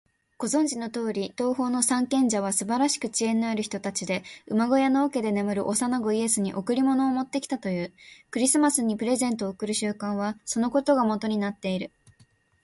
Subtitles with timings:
[0.39, 7.93] ご存じのとおり、東方の三賢者はすばらしく知恵のある人たちで、馬小屋の桶で眠る幼子イエスに贈り物を持ってきたという。
[8.31, 11.91] クリスマスにプレゼントを贈る習慣は、そのことがもとになっている。